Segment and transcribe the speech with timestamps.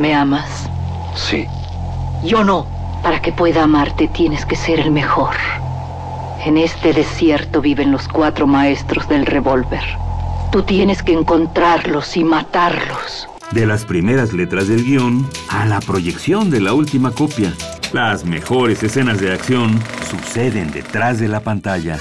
[0.00, 0.48] ¿Me amas?
[1.14, 1.46] Sí.
[2.24, 2.66] Yo no.
[3.02, 5.34] Para que pueda amarte tienes que ser el mejor.
[6.42, 9.82] En este desierto viven los cuatro maestros del revólver.
[10.52, 13.28] Tú tienes que encontrarlos y matarlos.
[13.50, 17.52] De las primeras letras del guion a la proyección de la última copia.
[17.92, 19.78] Las mejores escenas de acción
[20.10, 21.98] suceden detrás de la pantalla.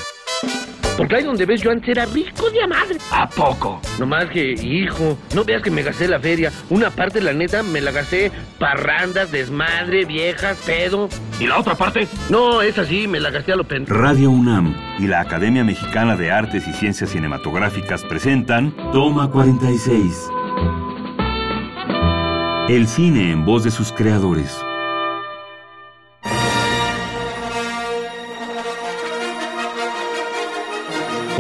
[1.00, 2.98] Porque ahí donde ves yo antes era rico de a madre.
[3.10, 3.80] ¿A poco?
[4.00, 6.52] No más que, hijo, no veas que me gasté la feria.
[6.70, 11.08] Una parte, la neta, me la gasté parrandas, desmadre, viejas, pedo.
[11.40, 12.06] ¿Y la otra parte?
[12.30, 13.86] No, es así, me la gasté a lo pen...
[13.88, 20.30] Radio UNAM y la Academia Mexicana de Artes y Ciencias Cinematográficas presentan Toma 46.
[22.68, 24.66] El cine en voz de sus creadores.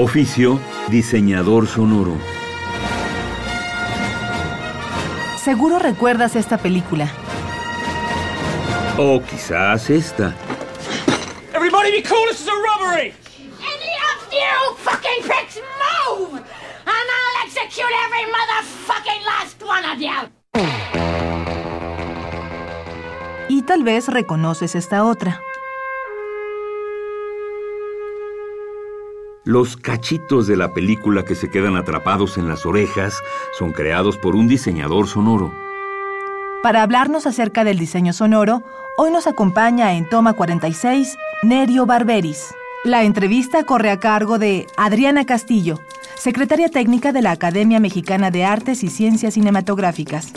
[0.02, 2.17] Oficio, diseñador sonoro.
[5.44, 7.09] Seguro recuerdas esta película.
[8.98, 10.33] O quizás esta.
[11.53, 13.14] Everybody be cool, this is a robbery!
[13.59, 16.38] Any of you fucking pricks move!
[16.38, 16.45] And
[16.88, 20.30] I'll execute every motherfucking last one of you!
[23.50, 25.41] Y tal vez reconoces esta otra.
[29.50, 33.16] Los cachitos de la película que se quedan atrapados en las orejas
[33.58, 35.52] son creados por un diseñador sonoro.
[36.61, 38.61] Para hablarnos acerca del diseño sonoro,
[38.95, 42.53] hoy nos acompaña en Toma 46 Nerio Barberis.
[42.83, 45.80] La entrevista corre a cargo de Adriana Castillo,
[46.16, 50.31] secretaria técnica de la Academia Mexicana de Artes y Ciencias Cinematográficas.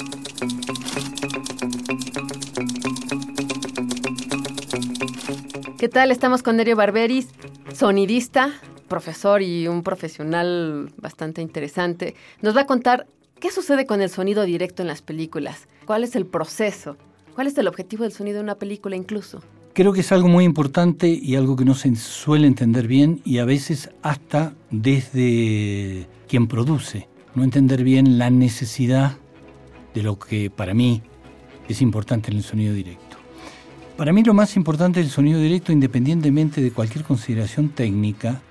[5.76, 6.10] ¿Qué tal?
[6.10, 7.28] Estamos con Nerio Barberis,
[7.74, 8.52] sonidista,
[8.92, 13.06] profesor y un profesional bastante interesante, nos va a contar
[13.40, 16.98] qué sucede con el sonido directo en las películas, cuál es el proceso,
[17.34, 19.42] cuál es el objetivo del sonido de una película incluso.
[19.72, 23.38] Creo que es algo muy importante y algo que no se suele entender bien y
[23.38, 29.16] a veces hasta desde quien produce, no entender bien la necesidad
[29.94, 31.00] de lo que para mí
[31.66, 33.16] es importante en el sonido directo.
[33.96, 38.42] Para mí lo más importante del sonido directo, independientemente de cualquier consideración técnica,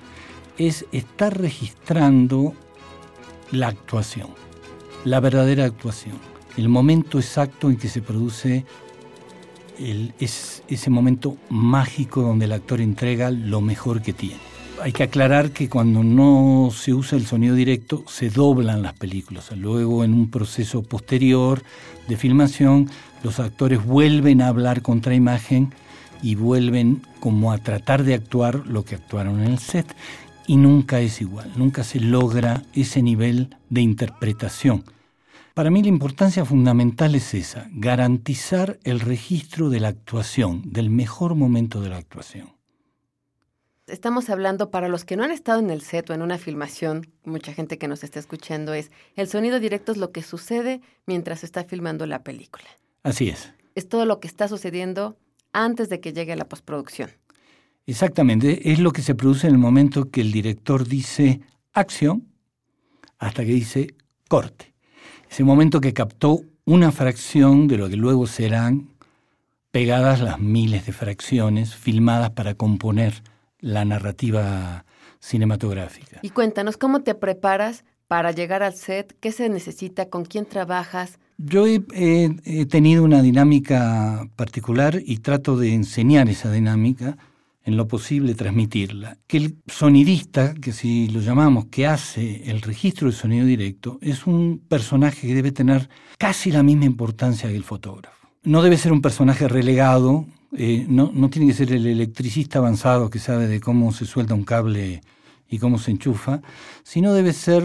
[0.57, 2.53] es estar registrando
[3.51, 4.29] la actuación,
[5.06, 6.19] la verdadera actuación,
[6.57, 8.66] el momento exacto en que se produce
[10.19, 14.40] es, ese momento mágico donde el actor entrega lo mejor que tiene.
[14.81, 19.51] Hay que aclarar que cuando no se usa el sonido directo se doblan las películas.
[19.56, 21.61] Luego en un proceso posterior
[22.07, 22.90] de filmación
[23.23, 25.73] los actores vuelven a hablar contra imagen
[26.23, 29.95] y vuelven como a tratar de actuar lo que actuaron en el set
[30.51, 34.84] y nunca es igual, nunca se logra ese nivel de interpretación.
[35.53, 41.35] Para mí la importancia fundamental es esa, garantizar el registro de la actuación, del mejor
[41.35, 42.51] momento de la actuación.
[43.88, 47.07] Estamos hablando para los que no han estado en el set o en una filmación,
[47.23, 51.40] mucha gente que nos está escuchando es, el sonido directo es lo que sucede mientras
[51.40, 52.67] se está filmando la película.
[53.03, 53.53] Así es.
[53.75, 55.17] Es todo lo que está sucediendo
[55.53, 57.11] antes de que llegue a la postproducción.
[57.86, 61.42] Exactamente, es lo que se produce en el momento que el director dice
[61.74, 62.28] acción
[63.18, 63.96] hasta que dice
[64.28, 64.74] corte.
[65.30, 68.90] Ese momento que captó una fracción de lo que luego serán
[69.72, 73.24] pegadas las miles de fracciones filmadas para componer
[73.59, 74.86] la narrativa
[75.20, 76.20] cinematográfica.
[76.22, 79.16] Y cuéntanos, ¿cómo te preparas para llegar al set?
[79.20, 80.09] ¿Qué se necesita?
[80.09, 81.20] ¿Con quién trabajas?
[81.38, 87.18] Yo he, he tenido una dinámica particular y trato de enseñar esa dinámica
[87.63, 89.17] en lo posible transmitirla.
[89.27, 94.25] Que el sonidista, que si lo llamamos, que hace el registro de sonido directo, es
[94.25, 98.27] un personaje que debe tener casi la misma importancia que el fotógrafo.
[98.44, 100.25] No debe ser un personaje relegado,
[100.57, 104.33] eh, no, no tiene que ser el electricista avanzado que sabe de cómo se suelta
[104.33, 105.01] un cable
[105.47, 106.41] y cómo se enchufa,
[106.83, 107.63] sino debe ser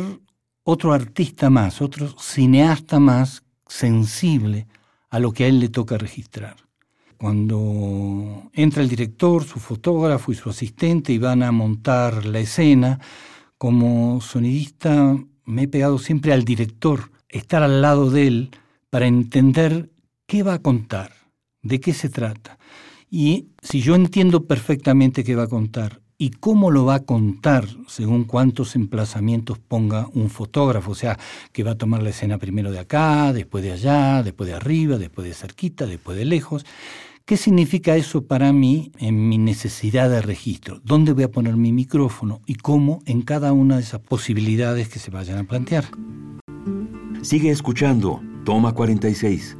[0.62, 4.66] otro artista más, otro cineasta más sensible
[5.08, 6.65] a lo que a él le toca registrar.
[7.18, 13.00] Cuando entra el director, su fotógrafo y su asistente y van a montar la escena,
[13.58, 18.50] como sonidista me he pegado siempre al director, estar al lado de él
[18.90, 19.90] para entender
[20.26, 21.12] qué va a contar,
[21.62, 22.58] de qué se trata.
[23.08, 27.66] Y si yo entiendo perfectamente qué va a contar y cómo lo va a contar
[27.88, 31.18] según cuántos emplazamientos ponga un fotógrafo, o sea,
[31.52, 34.98] que va a tomar la escena primero de acá, después de allá, después de arriba,
[34.98, 36.64] después de cerquita, después de lejos.
[37.24, 40.80] ¿Qué significa eso para mí en mi necesidad de registro?
[40.84, 45.00] ¿Dónde voy a poner mi micrófono y cómo en cada una de esas posibilidades que
[45.00, 45.86] se vayan a plantear?
[47.22, 49.56] Sigue escuchando, toma 46.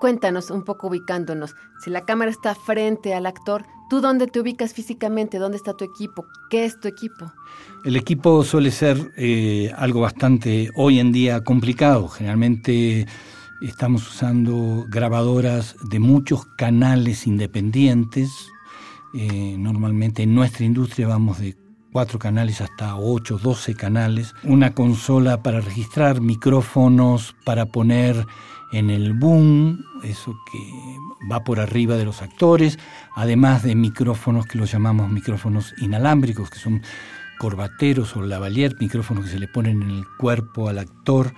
[0.00, 1.54] Cuéntanos un poco ubicándonos.
[1.84, 5.38] Si la cámara está frente al actor, ¿tú dónde te ubicas físicamente?
[5.38, 6.24] ¿Dónde está tu equipo?
[6.48, 7.30] ¿Qué es tu equipo?
[7.84, 12.08] El equipo suele ser eh, algo bastante hoy en día complicado.
[12.08, 13.06] Generalmente
[13.60, 18.30] estamos usando grabadoras de muchos canales independientes.
[19.12, 21.56] Eh, normalmente en nuestra industria vamos de
[21.92, 24.34] cuatro canales hasta ocho, doce canales.
[24.44, 28.26] Una consola para registrar, micrófonos para poner
[28.72, 30.58] en el boom, eso que
[31.30, 32.78] va por arriba de los actores,
[33.14, 36.82] además de micrófonos que los llamamos micrófonos inalámbricos, que son
[37.38, 41.32] corbateros o lavalier, micrófonos que se le ponen en el cuerpo al actor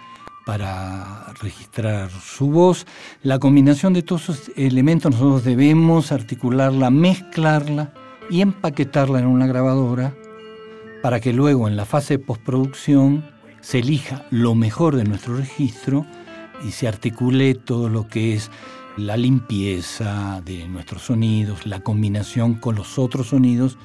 [0.45, 2.87] para registrar su voz.
[3.23, 7.95] La combinación de todos esos elementos nosotros debemos articularla, mezclarla
[8.29, 10.15] y empaquetarla en una grabadora
[11.03, 13.25] para que luego en la fase de postproducción
[13.61, 16.07] se elija lo mejor de nuestro registro
[16.65, 18.51] y se articule todo lo que es
[18.97, 23.79] la limpieza de nuestros sonidos, la combinación con los otros sonidos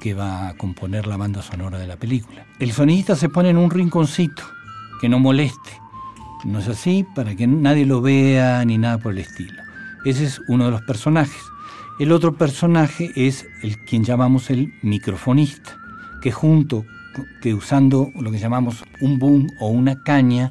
[0.00, 2.46] que va a componer la banda sonora de la película.
[2.58, 4.42] El sonidista se pone en un rinconcito
[5.00, 5.70] que no moleste.
[6.44, 9.62] No es así para que nadie lo vea ni nada por el estilo.
[10.04, 11.42] Ese es uno de los personajes.
[12.00, 15.76] El otro personaje es el quien llamamos el microfonista,
[16.20, 16.84] que junto
[17.40, 20.50] que usando lo que llamamos un boom o una caña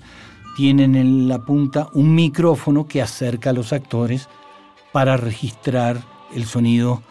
[0.56, 4.30] tienen en la punta un micrófono que acerca a los actores
[4.92, 6.02] para registrar
[6.34, 7.02] el sonido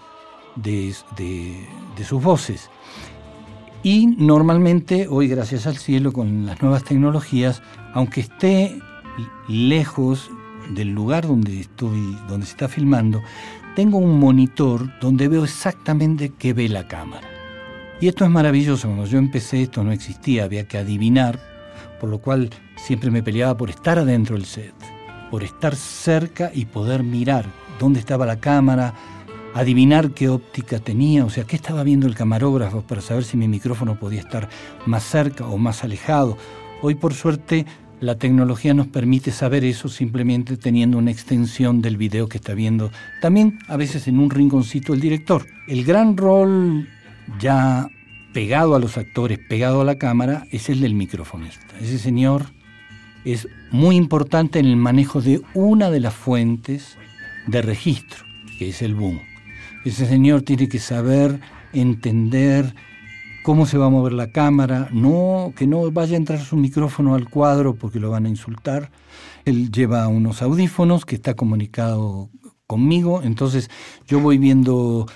[0.56, 0.94] de,
[2.04, 2.70] sus voces.
[3.82, 7.62] Y normalmente, hoy gracias al cielo, con las nuevas tecnologías,
[7.94, 8.78] aunque esté
[9.48, 10.30] lejos
[10.70, 13.22] del lugar donde estoy, donde se está filmando,
[13.74, 17.26] tengo un monitor donde veo exactamente qué ve la cámara.
[18.00, 18.88] Y esto es maravilloso.
[18.88, 21.49] Cuando yo empecé esto no existía, había que adivinar
[22.00, 24.74] por lo cual siempre me peleaba por estar adentro del set,
[25.30, 27.46] por estar cerca y poder mirar
[27.78, 28.94] dónde estaba la cámara,
[29.54, 33.46] adivinar qué óptica tenía, o sea, qué estaba viendo el camarógrafo para saber si mi
[33.46, 34.48] micrófono podía estar
[34.86, 36.36] más cerca o más alejado.
[36.82, 37.66] Hoy por suerte
[38.00, 42.90] la tecnología nos permite saber eso simplemente teniendo una extensión del video que está viendo,
[43.20, 45.46] también a veces en un rinconcito el director.
[45.68, 46.88] El gran rol
[47.38, 47.88] ya
[48.32, 51.78] pegado a los actores, pegado a la cámara, es el del microfonista.
[51.80, 52.46] Ese señor
[53.24, 56.96] es muy importante en el manejo de una de las fuentes
[57.46, 58.24] de registro,
[58.58, 59.20] que es el boom.
[59.84, 61.40] Ese señor tiene que saber
[61.72, 62.74] entender
[63.42, 67.14] cómo se va a mover la cámara, no que no vaya a entrar su micrófono
[67.14, 68.90] al cuadro porque lo van a insultar.
[69.44, 72.28] Él lleva unos audífonos que está comunicado
[72.66, 73.70] conmigo, entonces
[74.06, 75.06] yo voy viendo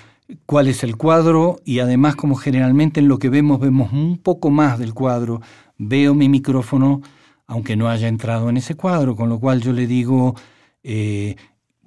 [0.45, 4.49] cuál es el cuadro y además como generalmente en lo que vemos vemos un poco
[4.49, 5.41] más del cuadro,
[5.77, 7.01] veo mi micrófono
[7.47, 10.35] aunque no haya entrado en ese cuadro, con lo cual yo le digo,
[10.83, 11.35] eh,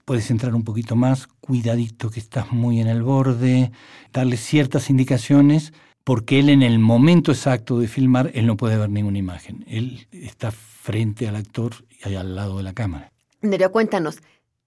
[0.05, 3.73] puedes entrar un poquito más, cuidadito que estás muy en el borde,
[4.13, 5.73] darle ciertas indicaciones,
[6.05, 10.07] porque él en el momento exacto de filmar, él no puede ver ninguna imagen, él
[10.13, 11.73] está frente al actor
[12.05, 13.13] y al lado de la cámara.
[13.43, 14.19] Nerio, cuéntanos,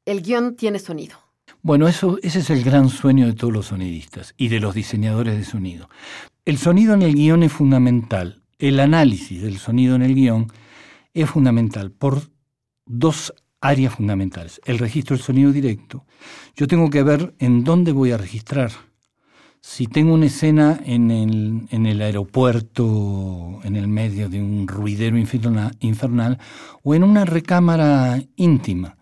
[0.05, 1.17] el guion tiene sonido.
[1.63, 5.37] Bueno, eso, ese es el gran sueño de todos los sonidistas y de los diseñadores
[5.37, 5.89] de sonido.
[6.43, 8.41] El sonido en el guion es fundamental.
[8.57, 10.51] El análisis del sonido en el guion
[11.13, 12.23] es fundamental por
[12.87, 14.59] dos áreas fundamentales.
[14.65, 16.05] El registro del sonido directo.
[16.55, 18.71] Yo tengo que ver en dónde voy a registrar.
[19.59, 25.15] Si tengo una escena en el, en el aeropuerto, en el medio de un ruidero
[25.15, 26.39] infernal,
[26.81, 28.97] o en una recámara íntima,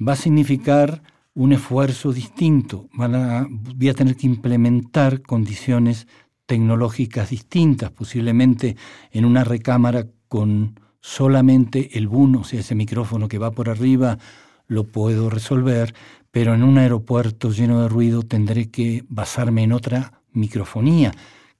[0.00, 2.88] va a significar un esfuerzo distinto.
[2.92, 6.06] Van a, voy a tener que implementar condiciones
[6.46, 8.76] tecnológicas distintas, posiblemente
[9.12, 14.18] en una recámara con solamente el boom, o sea, ese micrófono que va por arriba,
[14.66, 15.94] lo puedo resolver,
[16.30, 21.12] pero en un aeropuerto lleno de ruido tendré que basarme en otra microfonía,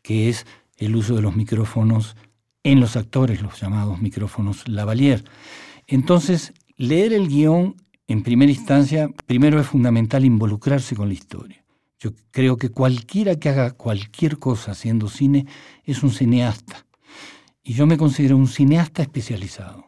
[0.02, 0.46] que es
[0.76, 2.16] el uso de los micrófonos
[2.62, 5.24] en los actores, los llamados micrófonos lavalier.
[5.86, 7.76] Entonces, leer el guion
[8.12, 11.64] en primera instancia, primero es fundamental involucrarse con la historia.
[12.00, 15.46] Yo creo que cualquiera que haga cualquier cosa haciendo cine
[15.84, 16.86] es un cineasta.
[17.62, 19.86] Y yo me considero un cineasta especializado.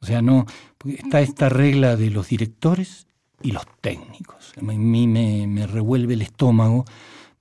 [0.00, 0.46] O sea, no,
[0.86, 3.06] está esta regla de los directores
[3.42, 4.54] y los técnicos.
[4.56, 6.86] A mí me, me revuelve el estómago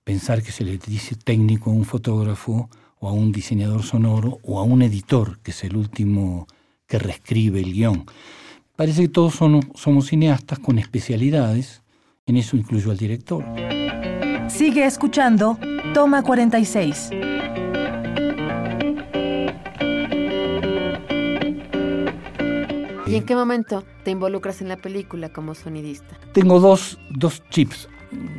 [0.03, 4.59] pensar que se le dice técnico a un fotógrafo o a un diseñador sonoro o
[4.59, 6.47] a un editor, que es el último
[6.85, 8.05] que reescribe el guion.
[8.75, 11.81] Parece que todos somos cineastas con especialidades,
[12.25, 13.45] en eso incluyo al director.
[14.49, 15.57] Sigue escuchando
[15.93, 17.11] Toma 46.
[23.07, 26.19] ¿Y en qué momento te involucras en la película como sonidista?
[26.33, 27.87] Tengo dos, dos chips,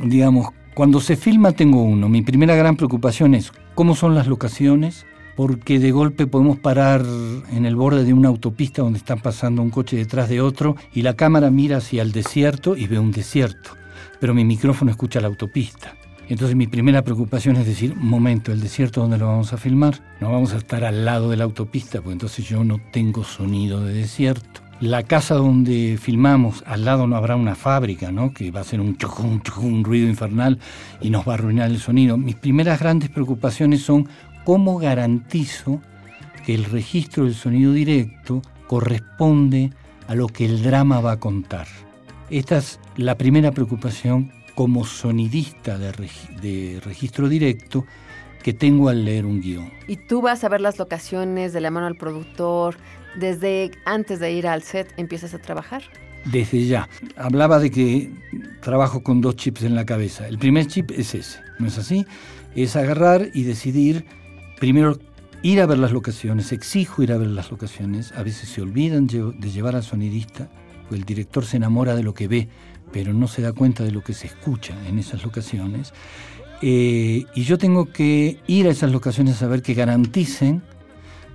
[0.04, 0.48] digamos.
[0.74, 2.10] Cuando se filma tengo uno.
[2.10, 7.04] Mi primera gran preocupación es cómo son las locaciones porque de golpe podemos parar
[7.52, 11.02] en el borde de una autopista donde está pasando un coche detrás de otro y
[11.02, 13.70] la cámara mira hacia el desierto y ve un desierto,
[14.18, 15.94] pero mi micrófono escucha la autopista.
[16.28, 20.00] Entonces mi primera preocupación es decir, momento, ¿el desierto dónde lo vamos a filmar?
[20.20, 23.84] No vamos a estar al lado de la autopista, porque entonces yo no tengo sonido
[23.84, 24.62] de desierto.
[24.80, 28.34] La casa donde filmamos, al lado no habrá una fábrica, ¿no?
[28.34, 30.58] Que va a ser un chujum, un ruido infernal
[31.00, 32.18] y nos va a arruinar el sonido.
[32.18, 34.06] Mis primeras grandes preocupaciones son
[34.46, 35.82] ¿cómo garantizo
[36.46, 39.72] que el registro del sonido directo corresponde
[40.06, 41.66] a lo que el drama va a contar?
[42.30, 47.84] Esta es la primera preocupación como sonidista de, registro directo
[48.44, 49.68] que tengo al leer un guion.
[49.88, 52.76] ¿Y tú vas a ver las locaciones de la mano al productor?
[53.18, 55.82] ¿Desde antes de ir al set empiezas a trabajar?
[56.24, 56.88] Desde ya.
[57.16, 58.12] Hablaba de que
[58.60, 60.28] trabajo con dos chips en la cabeza.
[60.28, 62.06] El primer chip es ese, ¿no es así?
[62.54, 64.06] Es agarrar y decidir
[64.58, 64.98] primero
[65.42, 69.06] ir a ver las locaciones, exijo ir a ver las locaciones, a veces se olvidan
[69.06, 70.48] de llevar al sonidista,
[70.90, 72.48] el director se enamora de lo que ve,
[72.92, 75.92] pero no se da cuenta de lo que se escucha en esas locaciones.
[76.62, 80.62] Eh, y yo tengo que ir a esas locaciones a ver que garanticen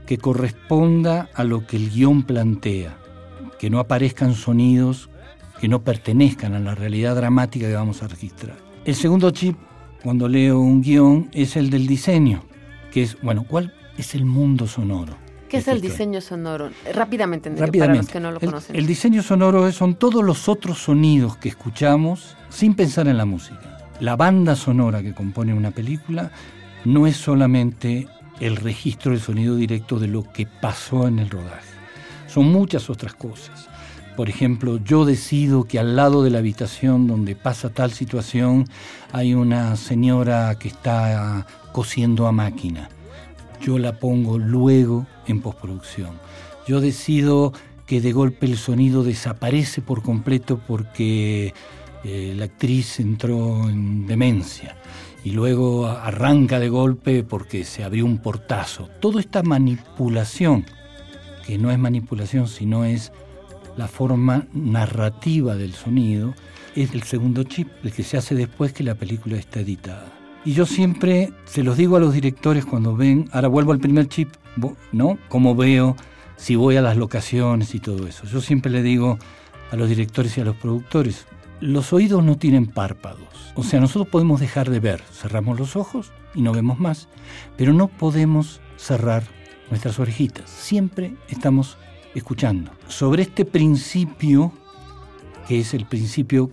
[0.06, 2.98] que corresponda a lo que el guion plantea,
[3.60, 5.12] que no aparezcan sonidos
[5.62, 8.58] que no pertenezcan a la realidad dramática que vamos a registrar.
[8.84, 9.56] El segundo chip,
[10.02, 12.44] cuando leo un guion, es el del diseño
[12.92, 15.16] que es, bueno, ¿cuál es el mundo sonoro?
[15.50, 16.70] ¿Qué es el diseño sonoro?
[16.94, 17.80] Rápidamente, Rápidamente.
[17.80, 18.76] para los que no lo conocen.
[18.76, 23.78] El, diseño sonoro son todos los otros sonidos que escuchamos sin pensar en la música.
[24.00, 26.32] La banda sonora que compone una película
[26.86, 28.08] no es solamente
[28.40, 31.70] el registro del sonido directo de lo que pasó en el rodaje.
[32.28, 33.68] Son muchas otras cosas.
[34.22, 38.68] Por ejemplo, yo decido que al lado de la habitación donde pasa tal situación
[39.12, 42.90] hay una señora que está cosiendo a máquina.
[43.64, 46.20] Yo la pongo luego en postproducción.
[46.68, 47.52] Yo decido
[47.88, 51.56] que de golpe el sonido desaparece por completo porque
[52.04, 54.76] eh, la actriz entró en demencia
[55.24, 58.88] y luego arranca de golpe porque se abrió un portazo.
[59.00, 60.68] Toda esta manipulación,
[61.48, 63.12] que no es manipulación, sino es
[63.82, 66.36] la forma narrativa del sonido,
[66.76, 70.06] es el segundo chip, el que se hace después que la película está editada.
[70.46, 74.08] Y yo siempre se los digo a los directores cuando ven, ahora vuelvo al primer
[74.08, 74.30] chip,
[74.92, 75.18] ¿no?
[75.30, 75.96] Cómo veo,
[76.38, 78.28] si voy a las locaciones y todo eso.
[78.28, 79.18] Yo siempre le digo
[79.72, 81.26] a los directores y a los productores,
[81.60, 83.52] los oídos no tienen párpados.
[83.56, 87.08] O sea, nosotros podemos dejar de ver, cerramos los ojos y no vemos más,
[87.58, 89.24] pero no podemos cerrar
[89.72, 90.52] nuestras orejitas.
[90.52, 91.80] Siempre estamos
[92.16, 92.72] escuchando.
[92.88, 94.52] Sobre este principio,
[95.48, 96.50] que es el principio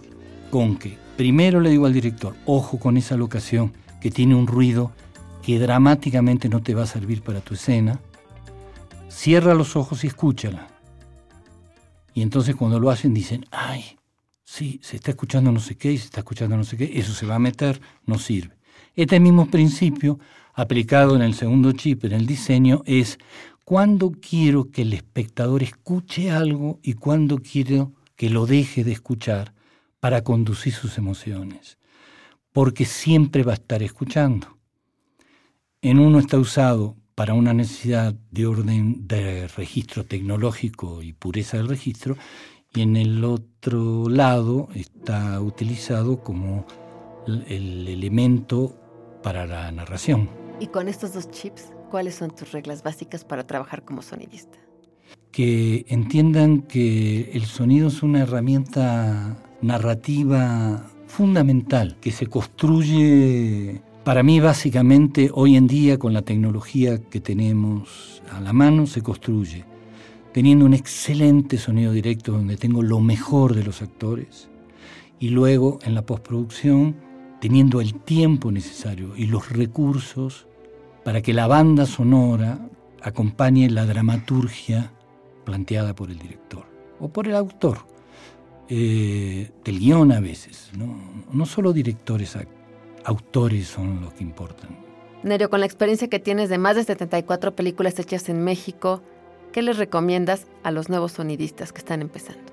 [0.51, 4.93] con que primero le digo al director, ojo con esa locación que tiene un ruido
[5.43, 8.01] que dramáticamente no te va a servir para tu escena,
[9.09, 10.69] cierra los ojos y escúchala.
[12.15, 13.99] Y entonces cuando lo hacen dicen, ay,
[14.45, 17.13] sí, se está escuchando no sé qué y se está escuchando no sé qué, eso
[17.13, 18.57] se va a meter, no sirve.
[18.95, 20.19] Este mismo principio,
[20.55, 23.19] aplicado en el segundo chip, en el diseño, es
[23.69, 29.53] cuando quiero que el espectador escuche algo y cuando quiero que lo deje de escuchar
[30.01, 31.77] para conducir sus emociones,
[32.55, 34.57] porque siempre va a estar escuchando.
[35.83, 41.69] En uno está usado para una necesidad de orden de registro tecnológico y pureza del
[41.69, 42.17] registro,
[42.75, 46.65] y en el otro lado está utilizado como
[47.27, 48.75] el elemento
[49.23, 50.31] para la narración.
[50.59, 54.59] Y con estos dos chips, ¿cuáles son tus reglas básicas para trabajar como sonidista?
[55.33, 64.41] Que entiendan que el sonido es una herramienta narrativa fundamental que se construye para mí
[64.41, 69.65] básicamente hoy en día con la tecnología que tenemos a la mano se construye
[70.33, 74.49] teniendo un excelente sonido directo donde tengo lo mejor de los actores
[75.19, 76.97] y luego en la postproducción
[77.41, 80.48] teniendo el tiempo necesario y los recursos
[81.05, 82.59] para que la banda sonora
[83.03, 84.93] acompañe la dramaturgia
[85.45, 86.65] planteada por el director
[87.01, 87.79] o por el autor
[88.69, 90.71] eh, del guion a veces.
[90.77, 90.99] ¿no?
[91.33, 92.37] no solo directores,
[93.05, 94.77] autores son los que importan.
[95.23, 99.03] Nerio, con la experiencia que tienes de más de 74 películas hechas en México,
[99.53, 102.53] ¿qué les recomiendas a los nuevos sonidistas que están empezando?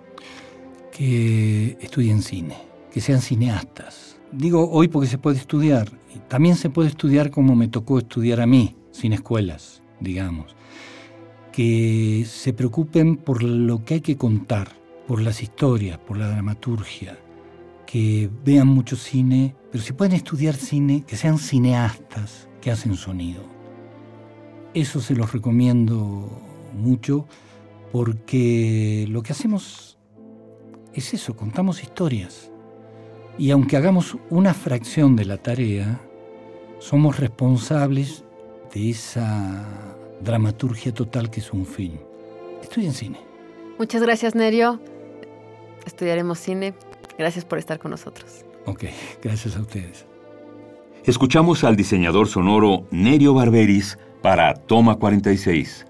[0.91, 2.57] Que estudien cine,
[2.91, 4.14] que sean cineastas.
[4.37, 5.91] Digo hoy porque se puede estudiar.
[6.27, 10.55] También se puede estudiar como me tocó estudiar a mí, sin escuelas, digamos
[11.55, 14.73] que se preocupen por lo que hay que contar,
[15.07, 17.17] por las historias, por la dramaturgia,
[17.87, 23.41] que vean mucho cine, pero si pueden estudiar cine, que sean cineastas que hacen sonido.
[24.73, 26.29] Eso se los recomiendo
[26.73, 27.25] mucho
[27.93, 29.97] porque lo que hacemos
[30.93, 32.51] es eso, contamos historias.
[33.37, 35.99] Y aunque hagamos una fracción de la tarea,
[36.79, 38.23] somos responsables
[38.73, 39.65] de esa
[40.21, 41.97] dramaturgia total que es un film.
[42.61, 43.19] Estoy en cine.
[43.77, 44.79] Muchas gracias, Nerio.
[45.85, 46.73] Estudiaremos cine.
[47.17, 48.45] Gracias por estar con nosotros.
[48.65, 48.85] Ok,
[49.21, 50.05] gracias a ustedes.
[51.03, 55.85] Escuchamos al diseñador sonoro Nerio Barberis para Toma 46.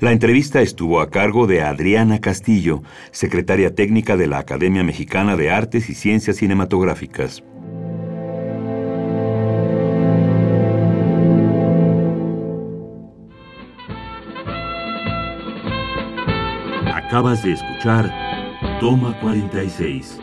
[0.00, 2.82] La entrevista estuvo a cargo de Adriana Castillo,
[3.12, 7.42] secretaria técnica de la Academia Mexicana de Artes y Ciencias Cinematográficas.
[16.92, 18.10] Acabas de escuchar
[18.80, 20.18] Toma 46,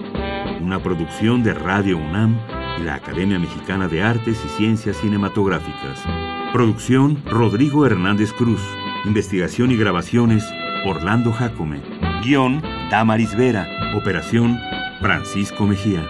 [0.61, 2.37] una producción de Radio UNAM
[2.79, 6.03] y la Academia Mexicana de Artes y Ciencias Cinematográficas.
[6.51, 8.61] Producción Rodrigo Hernández Cruz.
[9.05, 10.43] Investigación y grabaciones
[10.85, 11.81] Orlando Jacome.
[12.23, 13.67] Guión Damaris Vera.
[13.95, 14.59] Operación
[14.99, 16.05] Francisco Mejía.